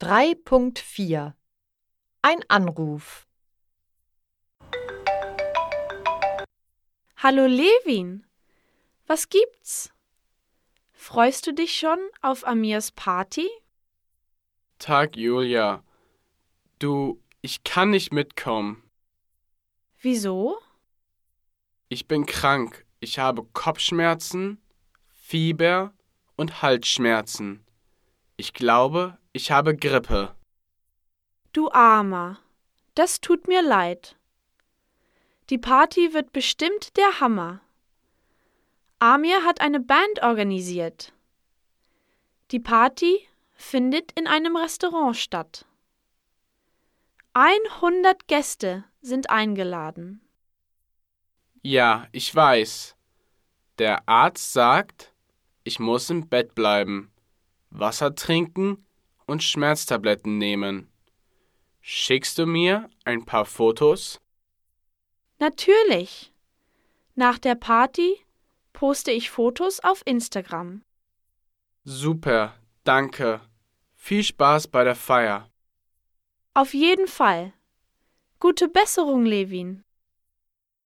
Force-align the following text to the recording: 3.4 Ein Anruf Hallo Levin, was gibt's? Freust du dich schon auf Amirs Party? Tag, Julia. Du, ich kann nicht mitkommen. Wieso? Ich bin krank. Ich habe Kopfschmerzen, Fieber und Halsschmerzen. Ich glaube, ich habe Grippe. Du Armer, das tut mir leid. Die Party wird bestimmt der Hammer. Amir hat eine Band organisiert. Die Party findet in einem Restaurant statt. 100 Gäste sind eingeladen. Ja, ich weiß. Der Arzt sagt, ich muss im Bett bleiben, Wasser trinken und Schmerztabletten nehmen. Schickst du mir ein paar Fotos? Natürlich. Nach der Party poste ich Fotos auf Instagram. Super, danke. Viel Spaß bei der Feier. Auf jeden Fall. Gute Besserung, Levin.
3.4 0.00 1.34
Ein 2.22 2.40
Anruf 2.48 3.28
Hallo 7.16 7.44
Levin, 7.44 8.24
was 9.06 9.28
gibt's? 9.28 9.92
Freust 10.92 11.46
du 11.46 11.52
dich 11.52 11.78
schon 11.78 11.98
auf 12.22 12.46
Amirs 12.46 12.92
Party? 12.92 13.46
Tag, 14.78 15.18
Julia. 15.18 15.84
Du, 16.78 17.22
ich 17.42 17.62
kann 17.62 17.90
nicht 17.90 18.10
mitkommen. 18.10 18.82
Wieso? 20.00 20.56
Ich 21.90 22.08
bin 22.08 22.24
krank. 22.24 22.86
Ich 23.00 23.18
habe 23.18 23.44
Kopfschmerzen, 23.52 24.62
Fieber 25.10 25.92
und 26.36 26.62
Halsschmerzen. 26.62 27.66
Ich 28.40 28.54
glaube, 28.54 29.18
ich 29.34 29.50
habe 29.50 29.76
Grippe. 29.76 30.34
Du 31.52 31.70
Armer, 31.72 32.38
das 32.94 33.20
tut 33.20 33.46
mir 33.48 33.60
leid. 33.60 34.16
Die 35.50 35.58
Party 35.58 36.14
wird 36.14 36.32
bestimmt 36.32 36.96
der 36.96 37.20
Hammer. 37.20 37.60
Amir 38.98 39.44
hat 39.44 39.60
eine 39.60 39.78
Band 39.78 40.22
organisiert. 40.22 41.12
Die 42.50 42.60
Party 42.60 43.28
findet 43.52 44.18
in 44.18 44.26
einem 44.26 44.56
Restaurant 44.56 45.18
statt. 45.18 45.66
100 47.34 48.26
Gäste 48.26 48.84
sind 49.02 49.28
eingeladen. 49.28 50.22
Ja, 51.60 52.08
ich 52.10 52.34
weiß. 52.34 52.96
Der 53.76 54.08
Arzt 54.08 54.54
sagt, 54.54 55.12
ich 55.62 55.78
muss 55.78 56.08
im 56.08 56.26
Bett 56.30 56.54
bleiben, 56.54 57.12
Wasser 57.70 58.14
trinken 58.14 58.84
und 59.26 59.42
Schmerztabletten 59.42 60.38
nehmen. 60.38 60.90
Schickst 61.80 62.38
du 62.38 62.46
mir 62.46 62.90
ein 63.04 63.24
paar 63.24 63.46
Fotos? 63.46 64.20
Natürlich. 65.38 66.32
Nach 67.14 67.38
der 67.38 67.54
Party 67.54 68.16
poste 68.72 69.10
ich 69.10 69.30
Fotos 69.30 69.80
auf 69.80 70.02
Instagram. 70.04 70.82
Super, 71.84 72.54
danke. 72.84 73.40
Viel 73.94 74.22
Spaß 74.22 74.68
bei 74.68 74.84
der 74.84 74.94
Feier. 74.94 75.50
Auf 76.54 76.74
jeden 76.74 77.06
Fall. 77.06 77.52
Gute 78.38 78.68
Besserung, 78.68 79.24
Levin. 79.24 79.84